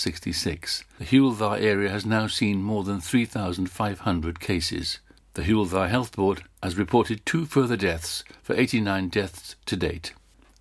66. 0.00 0.84
The 0.98 1.04
Hywel 1.04 1.36
Dda 1.36 1.60
area 1.60 1.90
has 1.90 2.06
now 2.06 2.26
seen 2.26 2.62
more 2.62 2.84
than 2.84 3.00
3,500 3.00 4.40
cases. 4.40 4.98
The 5.34 5.42
Hywel 5.42 5.68
Dda 5.68 5.90
Health 5.90 6.16
Board 6.16 6.42
has 6.62 6.78
reported 6.78 7.26
two 7.26 7.44
further 7.44 7.76
deaths 7.76 8.24
for 8.42 8.56
89 8.56 9.10
deaths 9.10 9.56
to 9.66 9.76
date. 9.76 10.14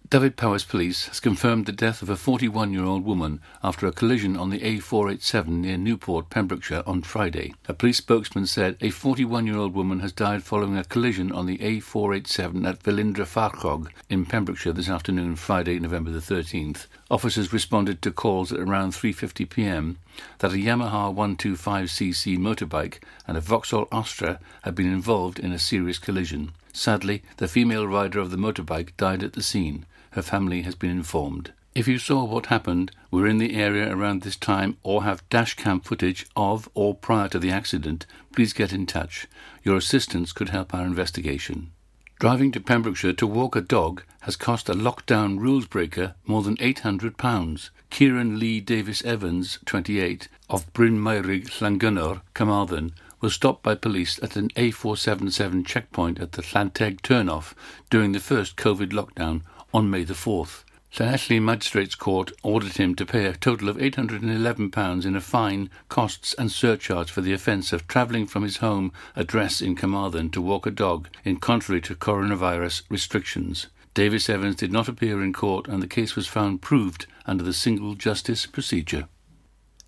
Dyfed-Powys 0.09 0.63
Police 0.63 1.05
has 1.05 1.19
confirmed 1.19 1.67
the 1.67 1.71
death 1.71 2.01
of 2.01 2.09
a 2.09 2.15
41 2.15 2.73
year 2.73 2.83
old 2.83 3.05
woman 3.05 3.41
after 3.63 3.85
a 3.85 3.91
collision 3.91 4.35
on 4.35 4.49
the 4.49 4.59
A487 4.59 5.47
near 5.47 5.77
Newport, 5.77 6.31
Pembrokeshire 6.31 6.81
on 6.87 7.03
Friday. 7.03 7.53
A 7.67 7.75
police 7.75 7.97
spokesman 7.97 8.47
said 8.47 8.75
a 8.81 8.89
41 8.89 9.45
year 9.45 9.57
old 9.57 9.75
woman 9.75 9.99
has 9.99 10.11
died 10.11 10.43
following 10.43 10.75
a 10.77 10.83
collision 10.83 11.31
on 11.31 11.45
the 11.45 11.59
A487 11.59 12.67
at 12.67 12.81
Velindre 12.81 13.27
Farchog 13.27 13.89
in 14.09 14.25
Pembrokeshire 14.25 14.73
this 14.73 14.89
afternoon, 14.89 15.35
Friday, 15.35 15.79
November 15.79 16.09
the 16.09 16.19
13th. 16.19 16.87
Officers 17.11 17.51
responded 17.51 18.01
to 18.03 18.11
calls 18.11 18.53
at 18.53 18.59
around 18.59 18.91
3:50 18.91 19.49
p.m. 19.49 19.97
that 20.39 20.53
a 20.53 20.57
Yamaha 20.57 21.11
125cc 21.13 22.37
motorbike 22.37 22.99
and 23.27 23.35
a 23.35 23.41
Vauxhall 23.41 23.87
Astra 23.91 24.39
had 24.61 24.75
been 24.75 24.85
involved 24.85 25.39
in 25.39 25.51
a 25.51 25.57
serious 25.57 25.97
collision. 25.97 26.51
Sadly, 26.71 27.23
the 27.37 27.47
female 27.47 27.87
rider 27.87 28.19
of 28.19 28.29
the 28.29 28.37
motorbike 28.37 28.95
died 28.95 29.23
at 29.23 29.33
the 29.33 29.41
scene. 29.41 29.87
Her 30.11 30.21
family 30.21 30.61
has 30.61 30.75
been 30.75 30.91
informed. 30.91 31.51
If 31.73 31.87
you 31.87 31.97
saw 31.97 32.25
what 32.25 32.47
happened, 32.47 32.91
were 33.09 33.27
in 33.27 33.39
the 33.39 33.55
area 33.55 33.91
around 33.95 34.21
this 34.21 34.35
time, 34.35 34.77
or 34.83 35.03
have 35.03 35.27
dashcam 35.29 35.83
footage 35.83 36.27
of 36.35 36.69
or 36.75 36.93
prior 36.93 37.27
to 37.29 37.39
the 37.39 37.51
accident, 37.51 38.05
please 38.35 38.53
get 38.53 38.71
in 38.71 38.85
touch. 38.85 39.27
Your 39.63 39.77
assistance 39.77 40.31
could 40.31 40.49
help 40.49 40.73
our 40.73 40.85
investigation. 40.85 41.71
Driving 42.19 42.51
to 42.51 42.59
Pembrokeshire 42.59 43.13
to 43.13 43.25
walk 43.25 43.55
a 43.55 43.61
dog 43.61 44.03
has 44.23 44.35
cost 44.35 44.67
a 44.67 44.73
lockdown 44.73 45.39
rules 45.39 45.65
breaker 45.67 46.15
more 46.25 46.43
than 46.43 46.57
£800. 46.57 47.69
Kieran 47.89 48.37
Lee 48.37 48.59
Davis 48.59 49.01
Evans, 49.05 49.57
28, 49.65 50.27
of 50.49 50.71
Bryn 50.73 50.99
Meirig, 50.99 51.47
Llangynor, 51.61 52.19
Carmarthen, 52.33 52.91
was 53.21 53.33
stopped 53.33 53.63
by 53.63 53.73
police 53.73 54.21
at 54.21 54.35
an 54.35 54.49
A477 54.57 55.65
checkpoint 55.65 56.19
at 56.19 56.33
the 56.33 56.41
Llanteg 56.41 56.99
turnoff 56.99 57.53
during 57.89 58.11
the 58.11 58.19
first 58.19 58.57
COVID 58.57 58.91
lockdown 58.91 59.43
on 59.73 59.89
May 59.89 60.03
the 60.03 60.13
4th. 60.13 60.65
Llanelli 60.93 61.39
Magistrates 61.41 61.95
Court 61.95 62.31
ordered 62.41 62.77
him 62.77 62.95
to 62.95 63.05
pay 63.05 63.25
a 63.25 63.35
total 63.35 63.69
of 63.69 63.77
£811 63.77 65.05
in 65.05 65.15
a 65.15 65.21
fine, 65.21 65.69
costs 65.87 66.33
and 66.33 66.51
surcharge 66.51 67.11
for 67.11 67.21
the 67.21 67.31
offence 67.31 67.71
of 67.71 67.87
travelling 67.87 68.25
from 68.25 68.43
his 68.43 68.57
home 68.57 68.91
address 69.15 69.61
in 69.61 69.75
Carmarthen 69.75 70.31
to 70.31 70.41
walk 70.41 70.65
a 70.65 70.71
dog 70.71 71.07
in 71.23 71.37
contrary 71.37 71.79
to 71.81 71.95
coronavirus 71.95 72.81
restrictions. 72.89 73.67
Davis 73.93 74.29
Evans 74.29 74.55
did 74.55 74.71
not 74.71 74.87
appear 74.87 75.23
in 75.23 75.31
court 75.31 75.67
and 75.67 75.81
the 75.81 75.87
case 75.87 76.15
was 76.15 76.27
found 76.27 76.61
proved 76.61 77.05
under 77.25 77.43
the 77.43 77.53
single 77.53 77.93
justice 77.93 78.45
procedure. 78.45 79.07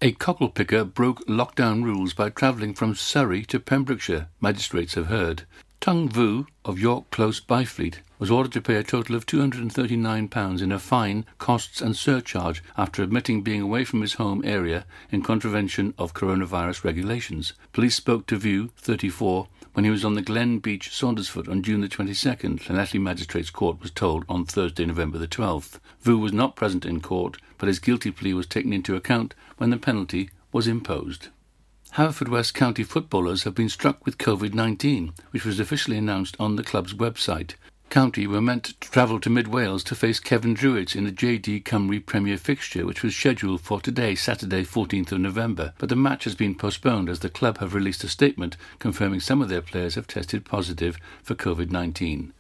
A 0.02 0.12
cockle 0.14 0.50
picker 0.50 0.84
broke 0.84 1.26
lockdown 1.28 1.84
rules 1.84 2.14
by 2.14 2.30
travelling 2.30 2.74
from 2.74 2.96
Surrey 2.96 3.44
to 3.46 3.60
Pembrokeshire, 3.60 4.30
magistrates 4.40 4.94
have 4.94 5.08
heard. 5.08 5.44
Tung 5.80 6.10
Vu 6.10 6.48
of 6.64 6.80
York 6.80 7.10
Close 7.10 7.40
Byfleet 7.40 7.96
was 8.22 8.30
ordered 8.30 8.52
to 8.52 8.62
pay 8.62 8.76
a 8.76 8.84
total 8.84 9.16
of 9.16 9.26
£239 9.26 10.62
in 10.62 10.72
a 10.72 10.78
fine, 10.78 11.26
costs 11.40 11.82
and 11.82 11.98
surcharge 11.98 12.64
after 12.78 13.02
admitting 13.02 13.42
being 13.42 13.62
away 13.62 13.84
from 13.84 14.02
his 14.02 14.14
home 14.14 14.44
area 14.46 14.86
in 15.10 15.24
contravention 15.24 15.92
of 15.98 16.14
coronavirus 16.14 16.84
regulations. 16.84 17.54
Police 17.74 17.96
spoke 17.96 18.28
to 18.28 18.38
Vu, 18.38 18.68
34, 18.78 19.48
when 19.74 19.86
he 19.86 19.90
was 19.90 20.06
on 20.06 20.14
the 20.14 20.22
Glen 20.22 20.60
Beach 20.60 20.92
Saundersfoot 20.92 21.50
on 21.50 21.64
June 21.64 21.82
the 21.82 21.88
22nd, 21.88 22.60
Llanelli 22.60 23.02
Magistrates 23.02 23.50
Court 23.50 23.82
was 23.82 23.90
told 23.90 24.24
on 24.30 24.46
Thursday, 24.46 24.86
November 24.86 25.18
the 25.18 25.28
12th. 25.28 25.80
Vu 26.02 26.20
was 26.20 26.32
not 26.32 26.56
present 26.56 26.86
in 26.86 27.02
court, 27.02 27.38
but 27.58 27.66
his 27.66 27.80
guilty 27.80 28.12
plea 28.12 28.36
was 28.36 28.46
taken 28.46 28.72
into 28.72 28.96
account 28.96 29.34
when 29.58 29.72
the 29.72 29.78
penalty 29.78 30.30
was 30.52 30.68
imposed. 30.68 31.30
Haverfordwest 31.96 32.54
County 32.54 32.84
footballers 32.84 33.46
have 33.46 33.56
been 33.56 33.68
struck 33.68 34.06
with 34.06 34.20
COVID 34.20 34.54
19, 34.54 35.12
which 35.32 35.44
was 35.44 35.60
officially 35.60 35.98
announced 35.98 36.38
on 36.40 36.56
the 36.56 36.64
club's 36.64 36.94
website. 36.94 37.56
County 37.92 38.26
were 38.26 38.40
meant 38.40 38.64
to 38.64 38.80
travel 38.80 39.20
to 39.20 39.30
Mid 39.30 39.50
Wales 39.50 39.84
to 39.84 39.96
face 39.96 40.22
Cefn 40.22 40.56
Druids 40.56 40.96
in 40.96 41.04
the 41.04 41.12
JD 41.12 41.64
Cymru 41.64 42.00
Premier 42.06 42.38
fixture, 42.38 42.86
which 42.86 43.04
was 43.04 43.14
scheduled 43.14 43.60
for 43.60 43.82
today, 43.82 44.16
Saturday, 44.16 44.64
14th 44.64 45.12
of 45.12 45.20
November. 45.20 45.74
But 45.78 45.90
the 45.90 45.98
match 45.98 46.24
has 46.24 46.34
been 46.34 46.56
postponed 46.56 47.10
as 47.10 47.20
the 47.20 47.28
club 47.28 47.58
have 47.58 47.74
released 47.74 48.06
a 48.06 48.08
statement 48.08 48.56
confirming 48.80 49.20
some 49.20 49.42
of 49.42 49.50
their 49.50 49.62
players 49.62 49.96
have 49.96 50.08
tested 50.08 50.46
positive 50.46 50.98
for 51.22 51.36
COVID 51.36 51.70
19. 51.70 52.32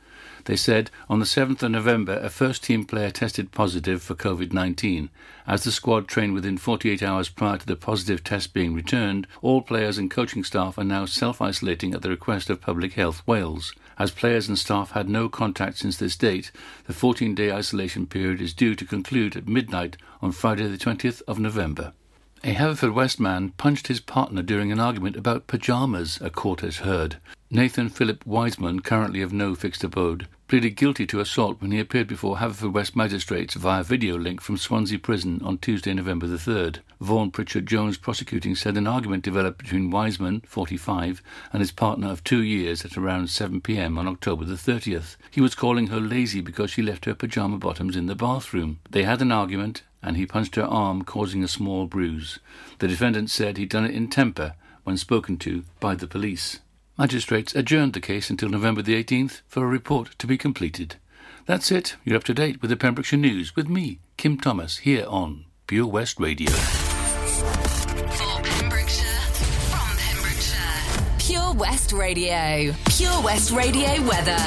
They 0.45 0.56
said 0.56 0.89
on 1.09 1.19
the 1.19 1.25
7th 1.25 1.62
of 1.62 1.72
November 1.72 2.13
a 2.13 2.29
first 2.29 2.63
team 2.63 2.85
player 2.85 3.12
tested 3.12 3.51
positive 3.51 4.01
for 4.01 4.16
COVID 4.16 4.53
19. 4.53 5.09
As 5.45 5.66
the 5.66 5.73
squad 5.73 6.07
trained 6.07 6.33
within 6.33 6.57
48 6.57 7.03
hours 7.03 7.28
prior 7.28 7.57
to 7.57 7.66
the 7.66 7.75
positive 7.75 8.23
test 8.23 8.53
being 8.53 8.73
returned, 8.73 9.28
all 9.41 9.62
players 9.62 9.97
and 9.97 10.09
coaching 10.09 10.45
staff 10.45 10.78
are 10.78 10.85
now 10.85 11.06
self 11.06 11.41
isolating 11.41 11.94
at 11.94 12.03
the 12.03 12.09
request 12.09 12.50
of 12.50 12.62
Public 12.62 12.94
Health 12.94 13.22
Wales. 13.28 13.73
As 14.01 14.09
players 14.09 14.47
and 14.47 14.57
staff 14.57 14.94
had 14.94 15.07
no 15.07 15.29
contact 15.29 15.78
since 15.78 15.95
this 15.97 16.16
date, 16.16 16.51
the 16.88 16.94
14 16.94 17.35
day 17.35 17.51
isolation 17.51 18.07
period 18.07 18.41
is 18.41 18.51
due 18.51 18.73
to 18.73 18.84
conclude 18.84 19.35
at 19.35 19.47
midnight 19.47 19.95
on 20.23 20.31
Friday, 20.31 20.67
the 20.67 20.75
20th 20.75 21.22
of 21.28 21.38
November. 21.38 21.94
A 22.44 22.56
Haverfordwest 22.56 23.19
man 23.19 23.50
punched 23.57 23.89
his 23.89 24.00
partner 24.00 24.41
during 24.41 24.72
an 24.72 24.79
argument 24.79 25.17
about 25.17 25.45
pyjamas, 25.45 26.19
a 26.19 26.31
court 26.31 26.62
has 26.62 26.78
heard. 26.78 27.17
Nathan 27.53 27.89
Philip 27.89 28.25
Wiseman, 28.25 28.79
currently 28.79 29.22
of 29.22 29.34
no 29.34 29.56
fixed 29.56 29.84
abode, 29.84 30.29
pleaded 30.47 30.78
guilty 30.78 31.06
to 31.07 31.19
assault 31.19 31.59
when 31.59 31.72
he 31.72 31.81
appeared 31.81 32.07
before 32.07 32.38
Haverfordwest 32.38 32.95
magistrates 32.95 33.56
via 33.56 33.84
video 33.84 34.17
link 34.17 34.39
from 34.39 34.56
Swansea 34.56 34.97
Prison 34.97 35.41
on 35.44 35.57
Tuesday, 35.57 35.94
November 35.94 36.28
the 36.28 36.38
3rd. 36.38 36.78
Vaughan 37.01 37.29
Pritchard 37.29 37.66
Jones 37.66 37.97
prosecuting 37.97 38.56
said 38.56 38.78
an 38.78 38.88
argument 38.88 39.25
developed 39.25 39.57
between 39.57 39.91
Wiseman, 39.91 40.44
45, 40.47 41.22
and 41.51 41.59
his 41.59 41.73
partner 41.73 42.09
of 42.09 42.23
two 42.23 42.41
years 42.41 42.85
at 42.85 42.95
around 42.95 43.29
7 43.29 43.59
pm 43.59 43.97
on 43.97 44.07
October 44.07 44.45
the 44.45 44.56
30th. 44.56 45.18
He 45.29 45.41
was 45.41 45.53
calling 45.53 45.88
her 45.88 46.00
lazy 46.00 46.39
because 46.39 46.72
she 46.72 46.81
left 46.81 47.03
her 47.03 47.13
pyjama 47.13 47.57
bottoms 47.57 47.97
in 47.97 48.06
the 48.06 48.16
bathroom. 48.16 48.79
They 48.89 49.03
had 49.03 49.22
an 49.22 49.33
argument 49.33 49.83
and 50.01 50.16
he 50.16 50.25
punched 50.25 50.56
her 50.56 50.63
arm, 50.63 51.01
causing 51.01 51.44
a 51.44 51.50
small 51.50 51.85
bruise. 51.85 52.39
The 52.79 52.88
defendant 52.88 53.29
said 53.29 53.57
he'd 53.57 53.68
done 53.68 53.83
it 53.83 53.94
in 53.94 54.07
temper 54.07 54.53
when 54.85 54.95
spoken 54.95 55.35
to 55.39 55.66
by 55.81 55.95
the 55.95 56.07
police. 56.07 56.62
Magistrates 57.01 57.56
adjourned 57.56 57.94
the 57.94 58.00
case 58.00 58.29
until 58.29 58.47
November 58.47 58.84
the 58.84 59.03
18th 59.03 59.41
for 59.47 59.63
a 59.63 59.67
report 59.67 60.12
to 60.19 60.28
be 60.28 60.38
completed. 60.38 60.97
That's 61.47 61.72
it. 61.72 61.95
You're 62.03 62.17
up 62.17 62.23
to 62.25 62.34
date 62.35 62.62
with 62.62 62.69
the 62.69 62.78
Pembrokeshire 62.78 63.17
News 63.17 63.56
with 63.56 63.67
me, 63.67 64.01
Kim 64.17 64.38
Thomas, 64.38 64.78
here 64.78 65.07
on 65.07 65.45
Pure 65.66 65.88
West 65.88 66.19
Radio. 66.19 66.51
For 66.51 68.44
Pembrokeshire, 68.44 69.19
from 69.72 69.97
Pembrokeshire, 69.97 71.17
Pure 71.17 71.53
West 71.56 71.91
Radio. 71.91 72.72
Pure 72.85 73.22
West 73.23 73.50
Radio 73.50 74.07
weather. 74.07 74.38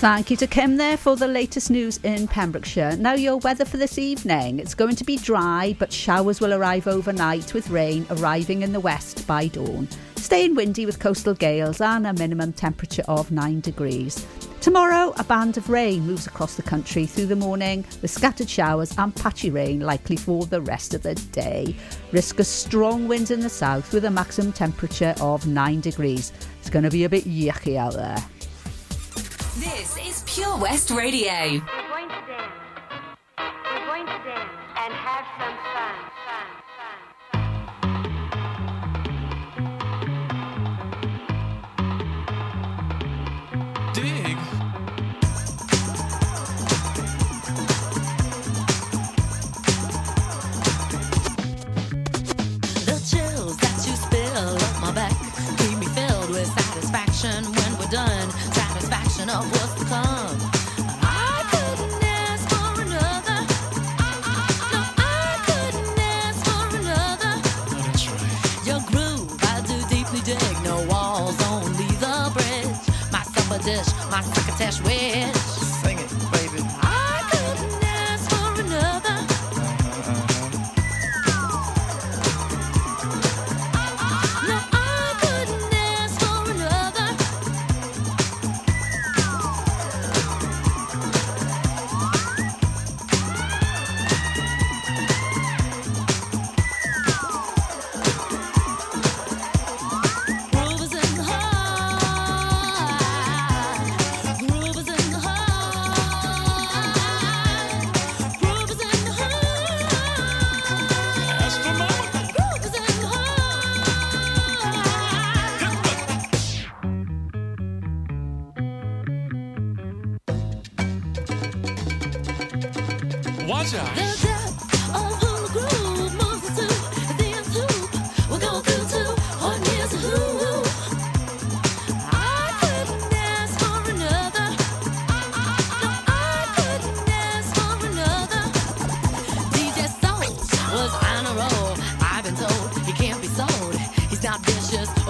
Thank 0.00 0.30
you 0.30 0.36
to 0.36 0.46
Kim 0.46 0.76
there 0.76 0.98
for 0.98 1.16
the 1.16 1.28
latest 1.28 1.70
news 1.70 1.98
in 2.02 2.28
Pembrokeshire. 2.28 2.96
Now, 2.96 3.14
your 3.14 3.38
weather 3.38 3.64
for 3.64 3.78
this 3.78 3.96
evening. 3.96 4.58
It's 4.58 4.74
going 4.74 4.96
to 4.96 5.04
be 5.04 5.16
dry, 5.16 5.74
but 5.78 5.90
showers 5.90 6.42
will 6.42 6.52
arrive 6.52 6.86
overnight 6.86 7.54
with 7.54 7.70
rain 7.70 8.06
arriving 8.10 8.60
in 8.60 8.74
the 8.74 8.80
west 8.80 9.26
by 9.26 9.46
dawn. 9.46 9.88
Staying 10.20 10.54
windy 10.54 10.84
with 10.86 11.00
coastal 11.00 11.34
gales 11.34 11.80
and 11.80 12.06
a 12.06 12.12
minimum 12.12 12.52
temperature 12.52 13.02
of 13.08 13.32
9 13.32 13.60
degrees. 13.60 14.24
Tomorrow, 14.60 15.14
a 15.18 15.24
band 15.24 15.56
of 15.56 15.70
rain 15.70 16.06
moves 16.06 16.26
across 16.26 16.54
the 16.56 16.62
country 16.62 17.06
through 17.06 17.26
the 17.26 17.34
morning 17.34 17.84
with 18.02 18.10
scattered 18.10 18.48
showers 18.48 18.96
and 18.98 19.16
patchy 19.16 19.50
rain 19.50 19.80
likely 19.80 20.16
for 20.16 20.44
the 20.44 20.60
rest 20.60 20.92
of 20.92 21.02
the 21.02 21.14
day. 21.32 21.74
Risk 22.12 22.38
of 22.38 22.46
strong 22.46 23.08
winds 23.08 23.30
in 23.30 23.40
the 23.40 23.48
south 23.48 23.92
with 23.94 24.04
a 24.04 24.10
maximum 24.10 24.52
temperature 24.52 25.14
of 25.20 25.46
9 25.46 25.80
degrees. 25.80 26.32
It's 26.60 26.70
going 26.70 26.84
to 26.84 26.90
be 26.90 27.04
a 27.04 27.08
bit 27.08 27.24
yucky 27.24 27.76
out 27.76 27.94
there. 27.94 28.22
This 29.56 29.96
is 30.06 30.22
Pure 30.26 30.58
West 30.58 30.90
Radio. 30.90 31.30
We're 31.32 31.88
going 31.88 32.08
to 32.08 32.22
dance. 32.28 32.52
We're 33.38 33.86
going 33.86 34.06
to 34.06 34.12
dance 34.22 34.50
and 34.76 34.94
have 34.94 35.26
some 35.38 35.56
fun. 35.72 35.94
Fun. 36.26 36.29
Satisfaction 57.20 57.52
when 57.52 57.78
we're 57.78 57.90
done. 57.90 58.30
Satisfaction 58.52 59.28
of 59.28 59.44
what's 59.52 59.74
to 59.74 59.84
come. 59.84 60.38
I 61.02 61.44
couldn't 61.50 62.04
ask 62.04 62.48
for 62.48 62.82
another. 62.82 63.50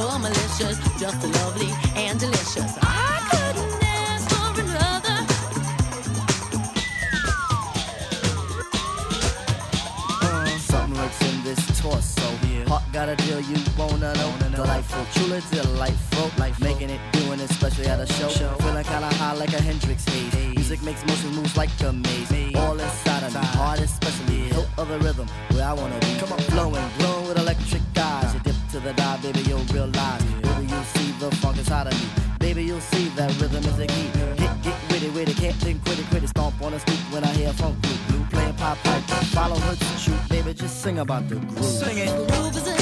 Or 0.00 0.18
malicious, 0.18 0.78
just 0.98 1.22
lovely 1.24 1.70
and 1.94 2.18
delicious. 2.18 3.09
You 13.48 13.56
wanna 13.78 14.12
know. 14.14 14.32
Delightful, 14.54 15.04
truly 15.14 15.40
delightful. 15.50 16.30
Life 16.38 16.60
making 16.60 16.90
it, 16.90 17.00
doing 17.12 17.40
it, 17.40 17.50
especially 17.50 17.86
at 17.86 18.00
a 18.00 18.06
show. 18.06 18.28
Feeling 18.28 18.84
kinda 18.84 19.10
high 19.14 19.34
like 19.34 19.52
a 19.52 19.62
Hendrix 19.62 20.04
haze. 20.04 20.34
Music 20.56 20.82
makes 20.82 21.04
motion 21.06 21.30
moves 21.34 21.56
like 21.56 21.70
a 21.82 21.92
maze. 21.92 22.54
All 22.56 22.78
inside 22.78 23.22
of 23.22 23.34
me, 23.34 23.40
heart 23.58 23.80
especially. 23.80 24.40
Hilt 24.50 24.68
of 24.78 24.88
the 24.88 24.98
rhythm, 24.98 25.26
where 25.52 25.66
I 25.66 25.72
wanna 25.72 25.98
be. 26.00 26.18
Come 26.18 26.32
on, 26.32 26.40
flowing, 26.52 26.84
glowing 26.98 27.28
with 27.28 27.38
electric 27.38 27.82
eyes. 27.96 28.34
You 28.34 28.40
dip 28.40 28.56
to 28.72 28.80
the 28.80 28.92
dive, 28.94 29.22
baby, 29.22 29.40
you'll 29.48 29.68
realize. 29.72 30.22
Baby, 30.42 30.66
you'll 30.70 30.90
see 30.94 31.12
the 31.20 31.30
funk 31.36 31.58
inside 31.58 31.86
of 31.86 31.94
me. 31.94 32.08
Baby, 32.38 32.64
you'll 32.64 32.80
see 32.80 33.08
that 33.16 33.30
rhythm 33.40 33.64
is 33.64 33.76
the 33.76 33.86
key. 33.86 34.08
Get, 34.36 34.62
get 34.62 34.76
witty, 34.90 35.10
witty, 35.10 35.34
can't 35.34 35.56
think, 35.56 35.84
quit 35.84 35.98
it, 35.98 36.06
quit 36.10 36.24
it. 36.24 36.28
Stomp 36.28 36.60
on 36.62 36.72
the 36.72 36.80
stoop 36.80 36.98
when 37.12 37.22
I 37.24 37.32
hear 37.34 37.52
funk 37.52 37.80
blue. 37.82 37.96
Blue 38.08 38.24
playing 38.30 38.54
pop 38.54 38.78
pipe. 38.78 39.02
Follow 39.36 39.56
her 39.56 39.76
to 39.76 39.84
shoot, 39.98 40.28
baby, 40.28 40.52
just 40.54 40.82
sing 40.82 40.98
about 40.98 41.28
the 41.28 41.36
groove. 41.36 41.64
Sing 41.64 41.98
it. 41.98 42.06
The 42.06 42.32
Groove 42.32 42.56
is 42.56 42.66
in 42.66 42.79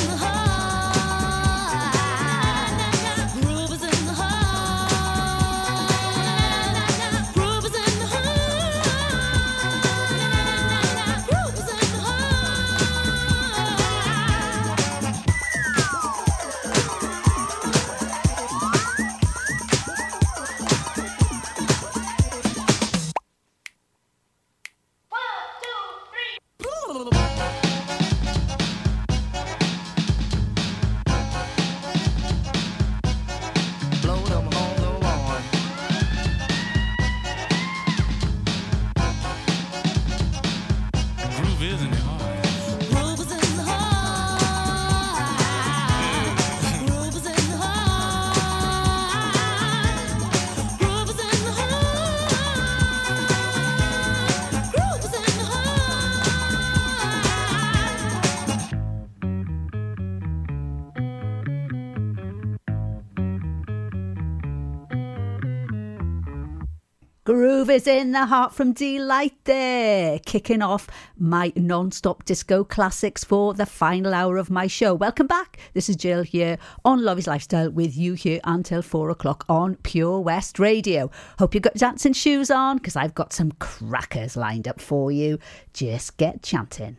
Is 67.79 67.87
in 67.87 68.11
the 68.11 68.27
heart 68.27 68.53
from 68.53 68.73
Deee-Lite 68.73 69.45
there, 69.45 70.19
kicking 70.27 70.63
off 70.63 70.89
my 71.17 71.53
non 71.55 71.93
stop 71.93 72.25
disco 72.25 72.65
classics 72.65 73.23
for 73.23 73.55
the 73.55 73.67
final 73.67 74.13
hour 74.13 74.37
of 74.37 74.51
my 74.51 74.67
show. 74.67 74.95
Welcome 74.95 75.29
back. 75.29 75.59
This 75.75 75.89
is 75.89 75.95
Jill 75.95 76.25
here 76.25 76.59
on 76.85 77.05
Lawrie's 77.05 77.29
Lifestyle 77.29 77.71
with 77.71 77.97
you 77.97 78.15
here 78.15 78.41
until 78.43 78.83
four 78.83 79.11
o'clock 79.11 79.45
on 79.49 79.77
Pure 79.77 80.19
West 80.23 80.59
Radio. 80.59 81.09
Hope 81.39 81.55
you've 81.55 81.63
got 81.63 81.75
dancing 81.75 82.15
shoes 82.15 82.51
on 82.51 82.79
because 82.79 82.97
I've 82.97 83.15
got 83.15 83.33
some 83.33 83.53
crackers 83.61 84.37
lined 84.37 84.67
up 84.67 84.81
for 84.81 85.13
you. 85.13 85.39
Just 85.73 86.17
get 86.17 86.43
chanting. 86.43 86.99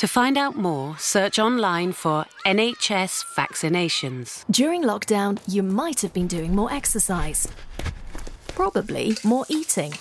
To 0.00 0.08
find 0.08 0.38
out 0.38 0.56
more, 0.56 0.96
search 0.96 1.38
online 1.38 1.92
for 1.92 2.24
NHS 2.46 3.22
vaccinations. 3.36 4.46
During 4.50 4.82
lockdown, 4.82 5.38
you 5.46 5.62
might 5.62 6.00
have 6.00 6.14
been 6.14 6.26
doing 6.26 6.56
more 6.56 6.72
exercise. 6.72 7.46
Probably 8.48 9.14
more 9.24 9.44
eating. 9.50 9.92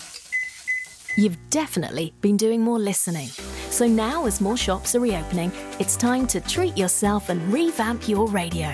You've 1.17 1.37
definitely 1.49 2.13
been 2.21 2.37
doing 2.37 2.61
more 2.61 2.79
listening. 2.79 3.27
So 3.71 3.87
now, 3.87 4.25
as 4.25 4.39
more 4.39 4.55
shops 4.55 4.95
are 4.95 5.01
reopening, 5.01 5.51
it's 5.79 5.97
time 5.97 6.27
to 6.27 6.39
treat 6.39 6.77
yourself 6.77 7.27
and 7.27 7.51
revamp 7.51 8.07
your 8.07 8.25
radio. 8.29 8.73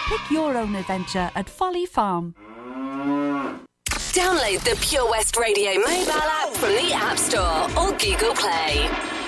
Pick 0.11 0.29
your 0.29 0.57
own 0.57 0.75
adventure 0.75 1.31
at 1.35 1.49
Folly 1.49 1.85
Farm. 1.85 2.35
Download 4.11 4.59
the 4.65 4.77
Pure 4.81 5.09
West 5.09 5.37
Radio 5.37 5.75
mobile 5.75 6.11
app 6.11 6.49
from 6.49 6.71
the 6.71 6.91
App 6.93 7.17
Store 7.17 7.63
or 7.79 7.93
Google 7.97 8.33
Play. 8.33 9.20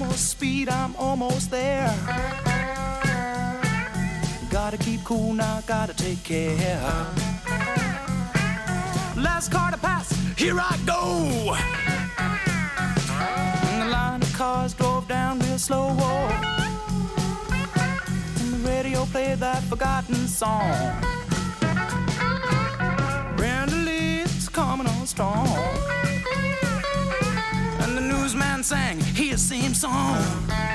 almost 0.00 0.28
speed, 0.28 0.68
I'm 0.68 0.94
almost 0.96 1.50
there. 1.50 1.90
Gotta 4.50 4.76
keep 4.76 5.02
cool 5.04 5.32
now, 5.32 5.62
gotta 5.66 5.94
take 5.94 6.22
care. 6.22 7.06
Last 9.16 9.50
car 9.50 9.70
to 9.70 9.78
pass, 9.78 10.10
here 10.36 10.58
I 10.60 10.78
go. 10.84 11.56
And 13.70 13.82
the 13.82 13.86
line 13.90 14.20
of 14.22 14.32
cars 14.34 14.74
drove 14.74 15.08
down 15.08 15.38
real 15.38 15.58
slow. 15.58 15.88
And 18.40 18.52
the 18.52 18.68
radio 18.68 19.06
played 19.06 19.38
that 19.38 19.62
forgotten 19.62 20.28
song. 20.28 20.72
Brenda 23.36 23.76
Lee's 23.76 24.48
coming 24.50 24.86
on 24.86 25.06
strong 25.06 25.85
sang 28.66 28.98
his 29.00 29.40
same 29.40 29.72
song. 29.72 30.65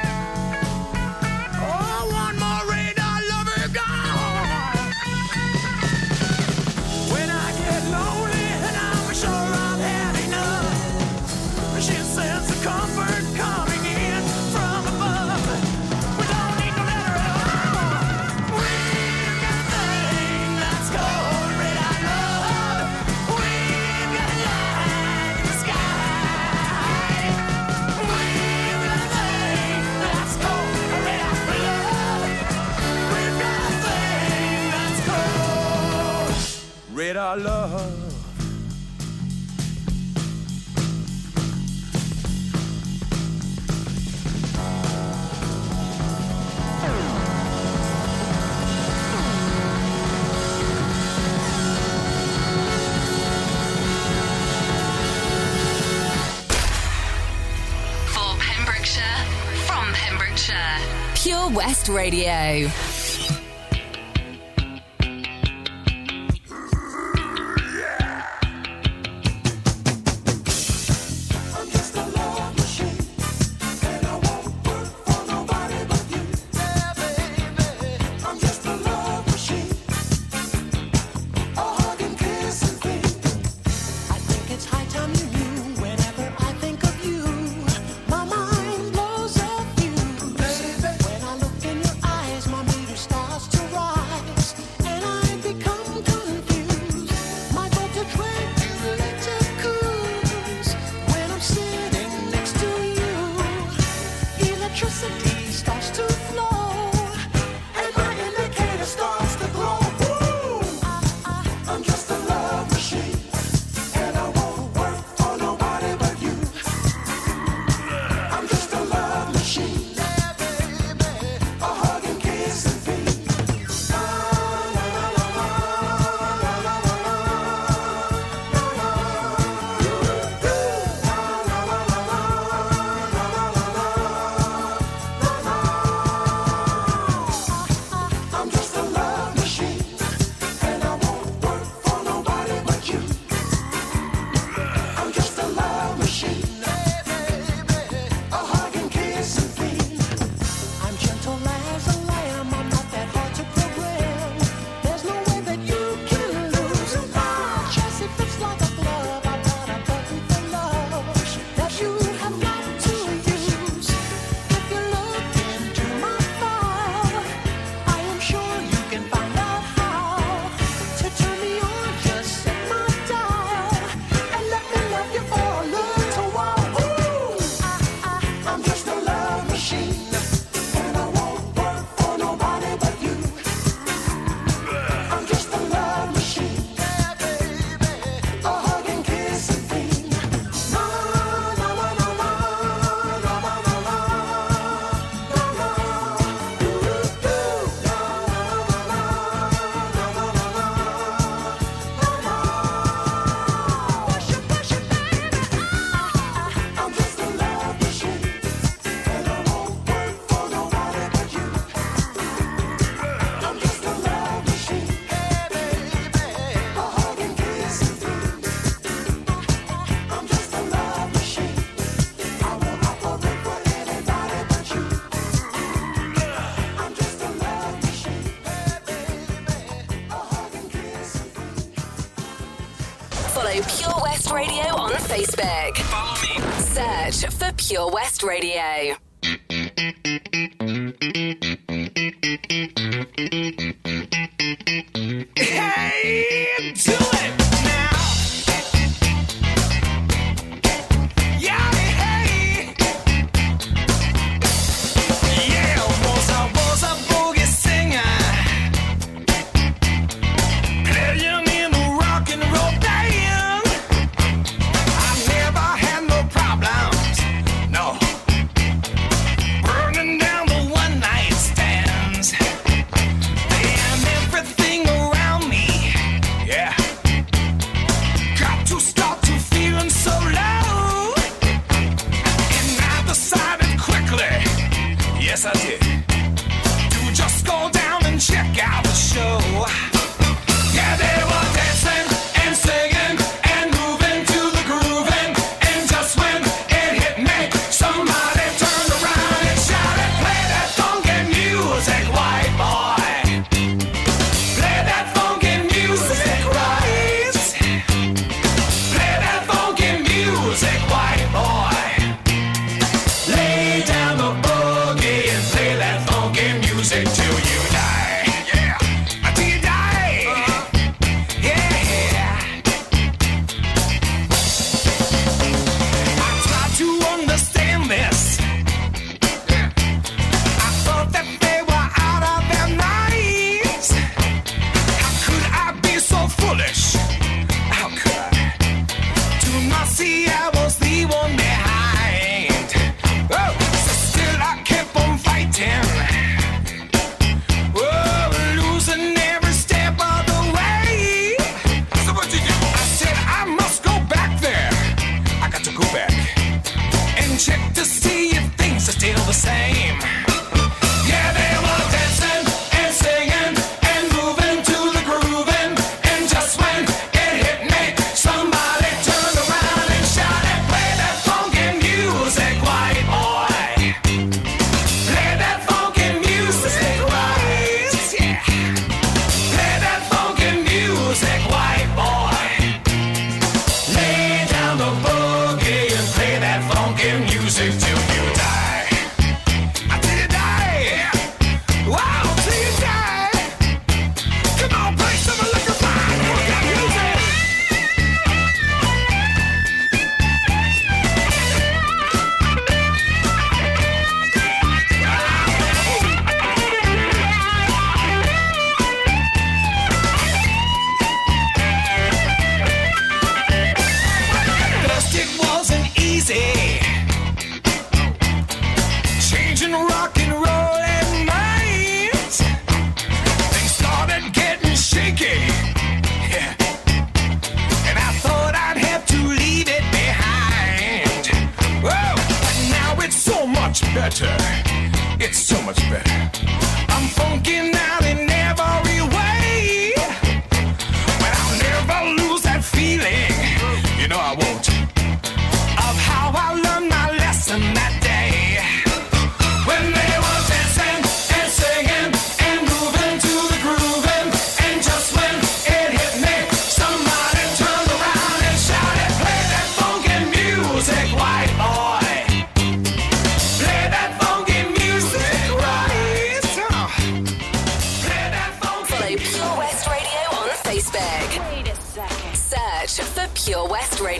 Radio. 238.23 238.97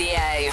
Radio. 0.02 0.51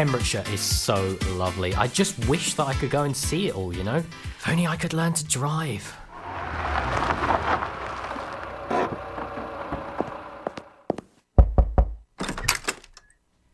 Pembrokeshire 0.00 0.44
is 0.50 0.62
so 0.62 1.18
lovely. 1.32 1.74
I 1.74 1.86
just 1.86 2.26
wish 2.26 2.54
that 2.54 2.66
I 2.66 2.72
could 2.72 2.88
go 2.88 3.02
and 3.02 3.14
see 3.14 3.48
it 3.48 3.54
all, 3.54 3.76
you 3.76 3.84
know? 3.84 3.96
If 3.96 4.48
only 4.48 4.66
I 4.66 4.74
could 4.74 4.94
learn 4.94 5.12
to 5.12 5.24
drive. 5.26 5.94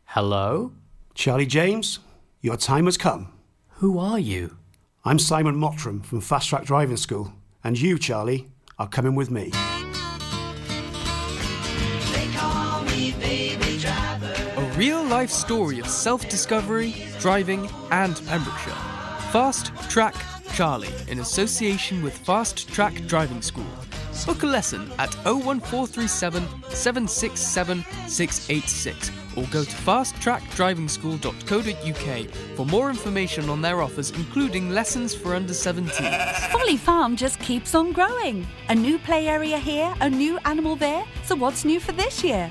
Hello? 0.05 0.71
Charlie 1.15 1.47
James, 1.47 1.99
your 2.41 2.57
time 2.57 2.85
has 2.85 2.97
come. 2.97 3.33
Who 3.79 3.99
are 3.99 4.21
you? 4.21 4.57
I'm 5.05 5.19
Simon 5.19 5.57
Mottram 5.57 6.05
from 6.05 6.21
Fast 6.21 6.49
Track 6.49 6.65
Driving 6.65 6.97
School, 6.97 7.33
and 7.65 7.77
you, 7.77 7.99
Charlie, 7.99 8.53
are 8.79 8.87
coming 8.87 9.17
with 9.17 9.33
me. 9.33 9.51
Real 14.77 15.03
life 15.03 15.31
story 15.31 15.81
of 15.81 15.89
self 15.89 16.29
discovery, 16.29 16.95
driving, 17.19 17.69
and 17.91 18.21
Pembrokeshire. 18.27 18.75
Fast 19.33 19.73
Track 19.89 20.15
Charlie 20.53 20.95
in 21.09 21.21
association 21.21 22.03
with 22.03 22.19
Fast 22.19 22.69
Track 22.69 23.07
Driving 23.07 23.41
School. 23.43 23.65
Book 24.27 24.43
a 24.43 24.47
lesson 24.47 24.91
at 24.99 25.15
01437 25.25 26.43
767 26.71 27.85
686 28.07 29.11
or 29.37 29.45
go 29.45 29.65
to 29.65 29.71
fasttrackdrivingschool.co.uk 29.71 32.31
for 32.57 32.67
more 32.67 32.89
information 32.89 33.51
on 33.51 33.61
their 33.61 33.83
offers, 33.83 34.13
including 34.13 34.71
lessons 34.71 35.15
for 35.15 35.35
under 35.35 35.53
17s. 35.53 36.51
Folly 36.51 36.79
Farm 36.79 37.17
just 37.17 37.39
keeps 37.41 37.75
on 37.75 37.93
growing. 37.93 38.47
A 38.71 38.75
new 38.75 38.99
play 38.99 39.29
area 39.29 39.59
here, 39.59 39.95
a 40.01 40.09
new 40.09 40.39
animal 40.47 40.77
there. 40.77 41.05
So 41.25 41.37
what's 41.37 41.67
new 41.67 41.81
for 41.81 41.93
this 41.93 42.25
year? 42.25 42.51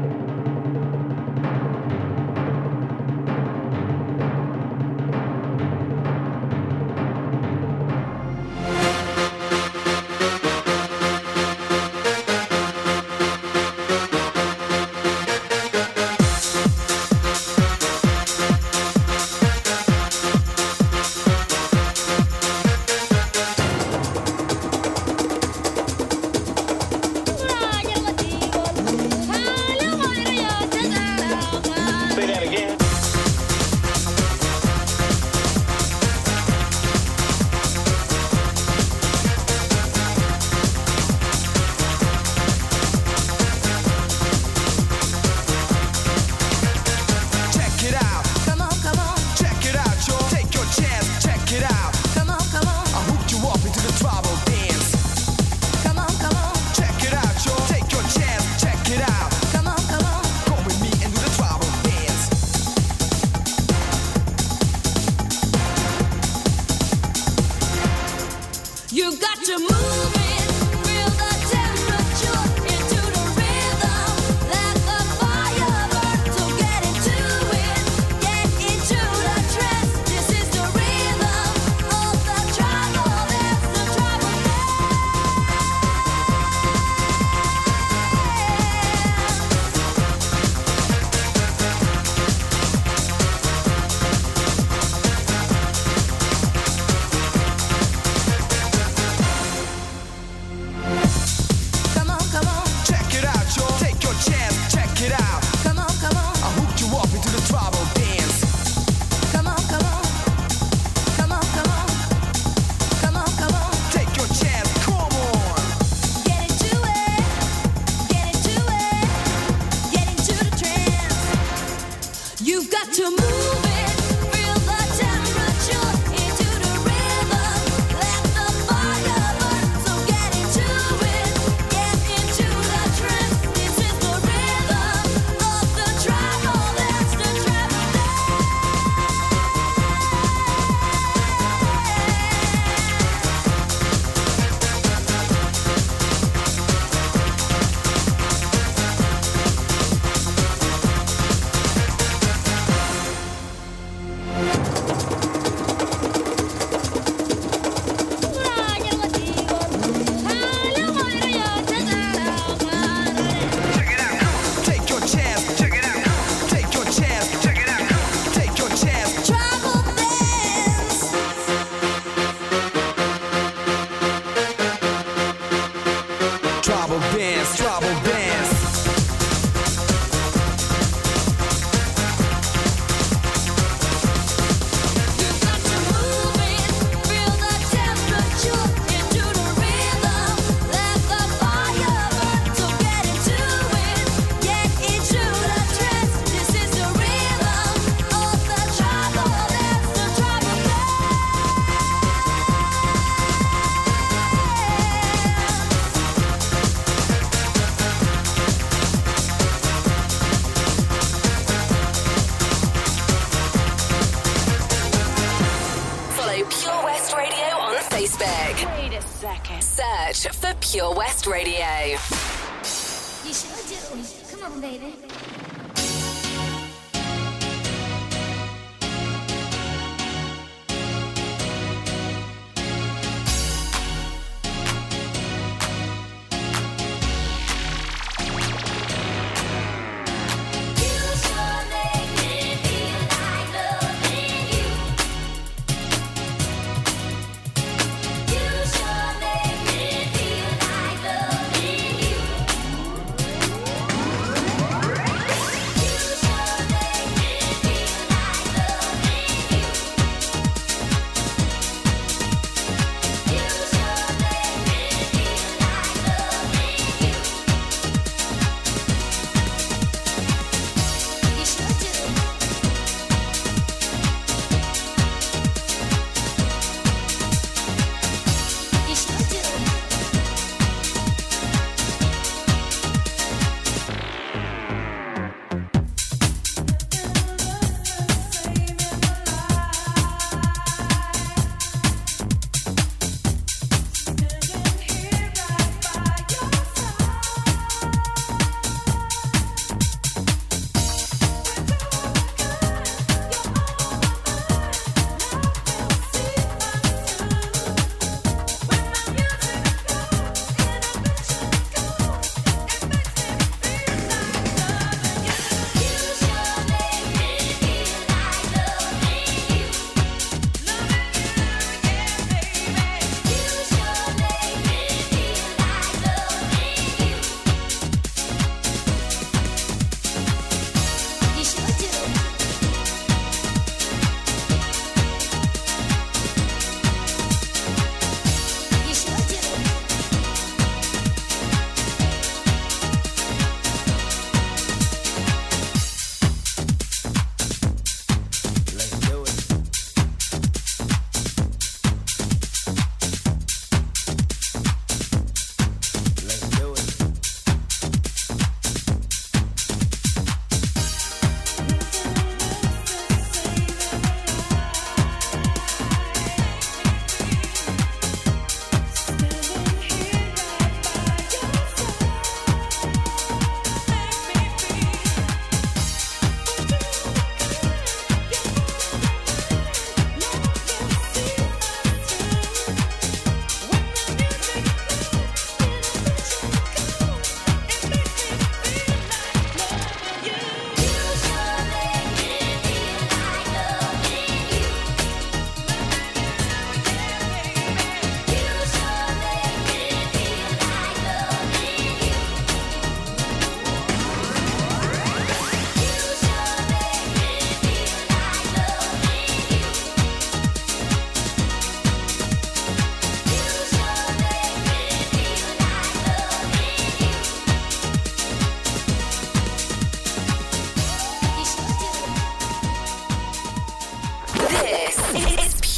Come 224.71 225.10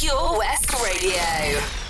Pure 0.04 0.36
West 0.36 0.70
Radio. 0.82 1.83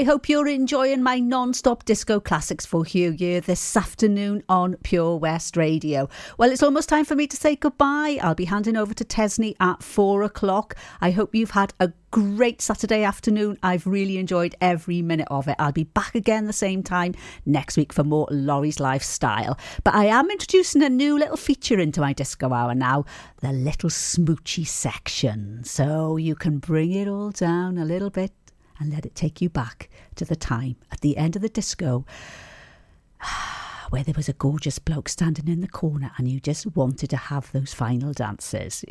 I 0.00 0.02
hope 0.02 0.30
you're 0.30 0.48
enjoying 0.48 1.02
my 1.02 1.18
non 1.18 1.52
stop 1.52 1.84
disco 1.84 2.20
classics 2.20 2.64
for 2.64 2.86
you 2.86 3.10
here 3.10 3.42
this 3.42 3.76
afternoon 3.76 4.42
on 4.48 4.76
Pure 4.76 5.18
West 5.18 5.58
Radio. 5.58 6.08
Well, 6.38 6.50
it's 6.50 6.62
almost 6.62 6.88
time 6.88 7.04
for 7.04 7.14
me 7.14 7.26
to 7.26 7.36
say 7.36 7.54
goodbye. 7.54 8.18
I'll 8.22 8.34
be 8.34 8.46
handing 8.46 8.78
over 8.78 8.94
to 8.94 9.04
Tesney 9.04 9.56
at 9.60 9.82
four 9.82 10.22
o'clock. 10.22 10.74
I 11.02 11.10
hope 11.10 11.34
you've 11.34 11.50
had 11.50 11.74
a 11.80 11.92
great 12.10 12.60
Saturday 12.60 13.04
afternoon. 13.04 13.58
I've 13.62 13.86
really 13.86 14.18
enjoyed 14.18 14.54
every 14.60 15.02
minute 15.02 15.28
of 15.30 15.46
it. 15.48 15.56
I'll 15.58 15.70
be 15.70 15.84
back 15.84 16.14
again 16.14 16.46
the 16.46 16.52
same 16.52 16.82
time 16.82 17.14
next 17.46 17.76
week 17.76 17.92
for 17.92 18.02
more 18.02 18.26
Lawrie's 18.30 18.80
Lifestyle. 18.80 19.58
But 19.84 19.94
I 19.94 20.06
am 20.06 20.30
introducing 20.30 20.82
a 20.82 20.88
new 20.88 21.18
little 21.18 21.36
feature 21.36 21.78
into 21.78 22.00
my 22.00 22.12
disco 22.12 22.52
hour 22.52 22.74
now 22.74 23.04
the 23.40 23.52
little 23.52 23.90
smoochy 23.90 24.66
section. 24.66 25.62
So 25.64 26.16
you 26.16 26.34
can 26.34 26.58
bring 26.58 26.92
it 26.92 27.08
all 27.08 27.30
down 27.30 27.78
a 27.78 27.84
little 27.84 28.10
bit 28.10 28.32
and 28.80 28.92
let 28.92 29.06
it 29.06 29.14
take 29.14 29.40
you 29.40 29.48
back 29.48 29.88
to 30.16 30.24
the 30.24 30.36
time 30.36 30.76
at 30.90 31.00
the 31.00 31.16
end 31.16 31.36
of 31.36 31.42
the 31.42 31.48
disco 31.48 32.04
where 33.90 34.02
there 34.04 34.14
was 34.16 34.28
a 34.28 34.32
gorgeous 34.32 34.78
bloke 34.78 35.08
standing 35.08 35.48
in 35.48 35.60
the 35.60 35.68
corner 35.68 36.12
and 36.16 36.28
you 36.28 36.40
just 36.40 36.64
wanted 36.76 37.10
to 37.10 37.16
have 37.16 37.50
those 37.52 37.74
final 37.74 38.12
dances. 38.12 38.84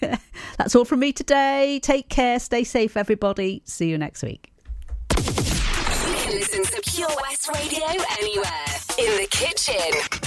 That's 0.56 0.74
all 0.74 0.84
from 0.84 1.00
me 1.00 1.12
today. 1.12 1.80
Take 1.82 2.08
care, 2.08 2.38
stay 2.38 2.64
safe, 2.64 2.96
everybody. 2.96 3.62
See 3.64 3.88
you 3.88 3.98
next 3.98 4.22
week. 4.22 4.52
You 5.16 5.22
can 5.24 6.34
listen 6.34 6.64
to 6.64 6.80
Pure 6.90 7.10
West 7.22 7.48
Radio 7.52 7.86
anywhere. 8.20 8.78
In 8.98 9.16
the 9.16 9.28
kitchen, 9.30 10.17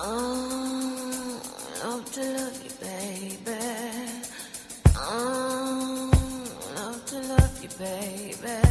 Oh, 0.00 1.40
love 1.82 2.12
to 2.12 2.20
love 2.20 2.62
you, 2.62 2.70
baby. 2.80 3.58
Oh, 4.94 6.10
love 6.76 7.04
to 7.06 7.18
love 7.18 7.62
you, 7.62 7.68
baby. 7.76 8.67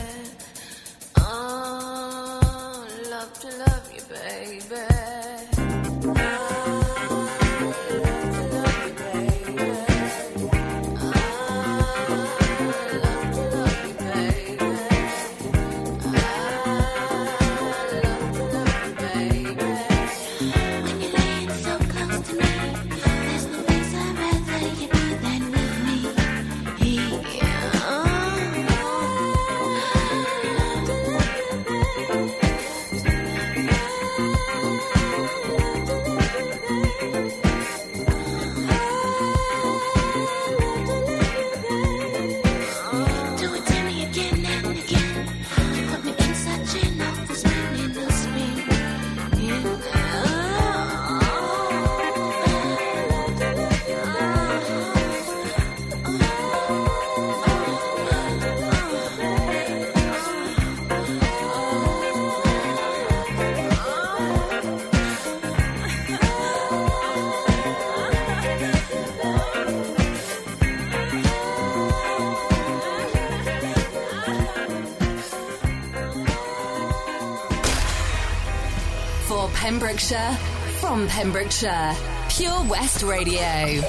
Pembrokeshire, 79.98 80.38
from 80.80 81.08
Pembrokeshire, 81.08 81.96
Pure 82.30 82.66
West 82.70 83.02
Radio. 83.02 83.82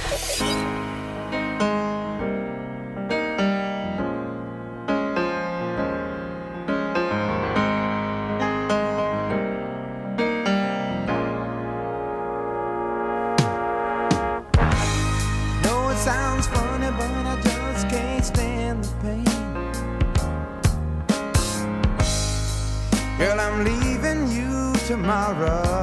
Know 25.09 25.78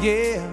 Yeah. 0.00 0.49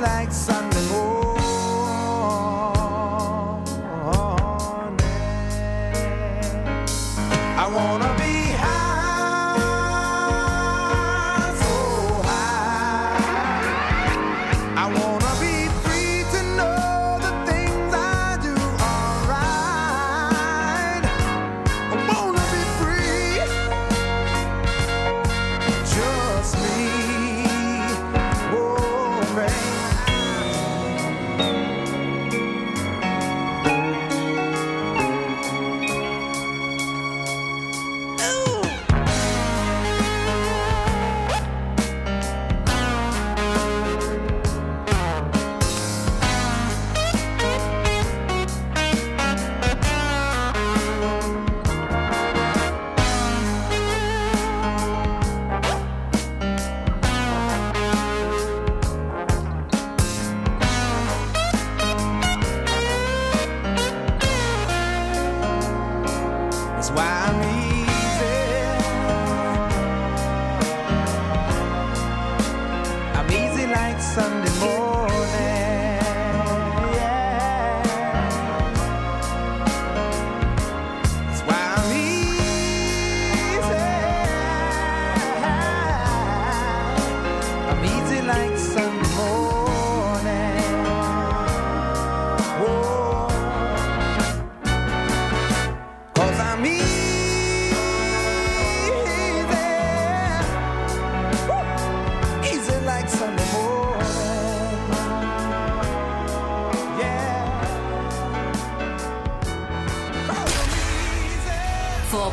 Like 0.00 0.59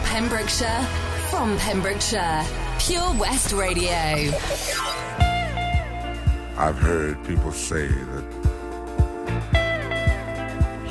Pembrokeshire, 0.07 0.87
from 1.29 1.57
Pembrokeshire, 1.57 2.45
Pure 2.79 3.13
West 3.19 3.51
Radio. 3.51 4.31
I've 6.57 6.77
heard 6.79 7.23
people 7.25 7.51
say 7.51 7.87
that 7.87 8.23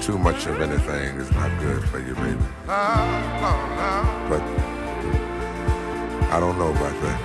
too 0.03 0.19
much 0.19 0.47
of 0.47 0.61
anything 0.61 1.17
is 1.19 1.31
not 1.33 1.51
good 1.61 1.83
for 1.89 1.99
you, 1.99 2.15
baby. 2.15 2.39
But 2.67 4.43
I 6.31 6.39
don't 6.39 6.59
know 6.59 6.71
about 6.71 7.01
that. 7.03 7.21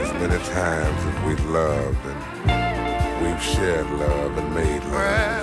As 0.00 0.12
many 0.14 0.38
times 0.44 1.04
as 1.04 1.16
we've 1.26 1.46
loved 1.50 2.06
and 2.06 3.22
we've 3.22 3.42
shared 3.42 3.88
love 3.90 4.38
and 4.38 4.54
made 4.54 4.82
love, 4.84 5.39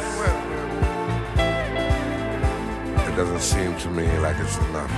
doesn't 3.17 3.41
seem 3.41 3.75
to 3.79 3.89
me 3.89 4.05
like 4.19 4.37
it's 4.37 4.57
enough. 4.57 4.91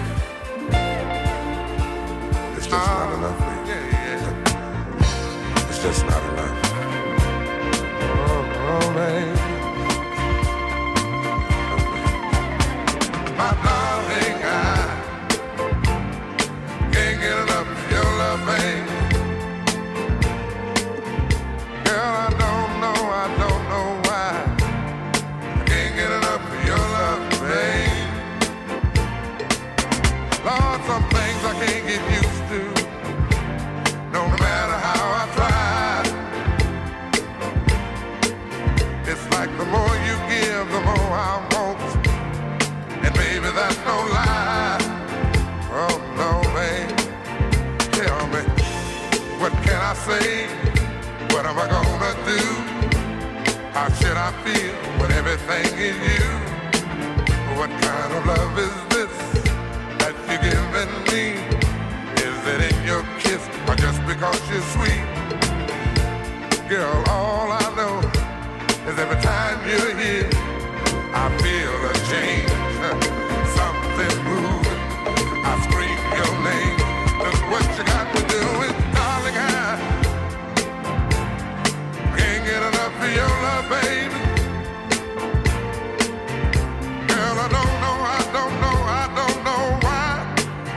It's 2.58 2.68
just 2.68 2.86
not 2.92 3.12
uh, 3.12 3.16
enough, 3.16 3.40
baby. 3.40 3.80
It's 5.70 5.82
just 5.82 6.06
not 6.06 6.22
enough. 6.34 6.56
Oh, 8.02 8.44
oh 8.68 8.88
baby. 8.94 9.40
Oh, 11.72 11.80
My 13.38 13.52
darling, 13.64 13.79
say? 50.10 50.48
What 51.34 51.46
am 51.46 51.58
I 51.64 51.68
gonna 51.76 52.14
do? 52.32 52.42
How 53.78 53.88
should 53.98 54.18
I 54.28 54.32
feel 54.44 54.74
when 55.00 55.12
everything 55.22 55.68
is 55.90 55.98
you? 56.10 56.26
What 57.58 57.70
kind 57.88 58.12
of 58.18 58.22
love 58.32 58.56
is 58.68 58.76
this 58.94 59.16
that 60.02 60.16
you're 60.28 60.44
giving 60.50 60.94
me? 61.12 61.26
Is 62.28 62.40
it 62.54 62.60
in 62.70 62.78
your 62.90 63.04
kiss 63.24 63.44
or 63.68 63.76
just 63.86 64.00
because 64.12 64.40
you're 64.50 64.70
sweet? 64.76 65.06
Girl, 66.70 67.04
all 67.16 67.50
I 67.64 67.68
know 67.80 67.96
is 68.90 68.98
every 69.04 69.22
time 69.32 69.58
you're 69.70 69.96
here, 70.04 70.30
I 71.24 71.26
feel 71.42 71.76
a 71.92 71.94
change. 72.12 72.59
Baby. 83.10 84.14
Girl, 87.08 87.38
I 87.38 87.48
don't 87.50 87.76
know, 87.84 87.98
I 88.06 88.22
don't 88.38 88.56
know, 88.62 88.78
I 89.02 89.06
don't 89.18 89.40
know 89.44 89.64
why. 89.82 90.10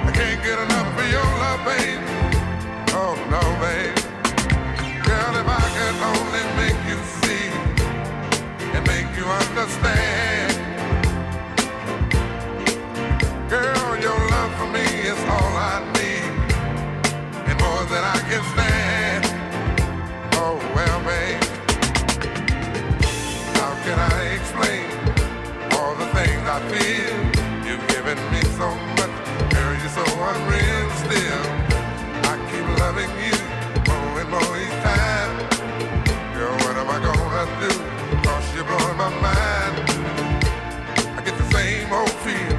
I 0.06 0.10
can't 0.12 0.40
get 0.42 0.58
enough 0.58 0.88
Viola, 0.96 1.52
baby. 1.68 2.00
Oh, 2.96 3.14
no, 3.28 3.42
baby. 3.60 4.00
Girl, 5.04 5.34
if 5.40 5.46
I 5.46 5.66
could 5.76 5.96
only 6.12 6.44
make 6.56 6.80
you 6.88 6.98
see 7.20 7.48
and 8.76 8.82
make 8.86 9.08
you 9.14 9.26
understand. 9.26 10.52
Girl, 13.50 13.96
your 14.00 14.18
love 14.30 14.52
for 14.56 14.68
me 14.72 14.86
is 15.10 15.20
all 15.28 15.54
I 15.70 15.84
need 15.96 16.32
and 17.50 17.60
more 17.60 17.84
than 17.92 18.02
I 18.02 18.18
can 18.28 18.42
stand. 18.52 18.61
I 26.54 26.60
feel. 26.68 27.16
You've 27.64 27.86
given 27.88 28.18
me 28.30 28.42
so 28.60 28.68
much, 29.00 29.14
girl, 29.54 29.72
you're 29.72 29.88
so 29.88 30.04
unreal 30.04 30.90
still. 31.00 31.44
I 32.28 32.36
keep 32.52 32.66
loving 32.76 33.08
you 33.24 33.36
more 33.88 34.20
and 34.20 34.28
more 34.28 34.54
each 34.60 34.78
time. 34.84 35.32
Girl, 36.36 36.52
what 36.52 36.76
am 36.76 36.90
I 36.90 36.98
gonna 37.08 37.46
do? 37.56 37.72
Cause 38.20 38.54
you're 38.54 38.68
blowing 38.68 38.98
my 38.98 39.08
mind. 39.24 39.74
I 41.16 41.22
get 41.24 41.38
the 41.38 41.48
same 41.56 41.90
old 41.90 42.12
feel 42.20 42.58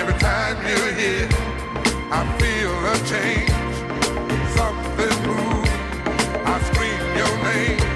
every 0.00 0.18
time 0.18 0.56
you're 0.66 0.94
here. 0.94 1.28
I 2.10 2.24
feel 2.40 2.72
a 2.88 2.96
change, 3.04 3.52
something 4.56 5.16
moves. 5.28 5.68
I 6.46 6.58
scream 6.72 7.04
your 7.20 7.36
name. 7.52 7.93